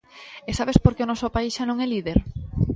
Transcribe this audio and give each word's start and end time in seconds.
E 0.49 0.51
sabes 0.59 0.77
por 0.83 0.93
que 0.95 1.03
o 1.05 1.09
noso 1.09 1.33
País 1.35 1.51
xa 1.57 1.63
non 1.67 1.77
é 1.85 1.87
líder? 1.93 2.17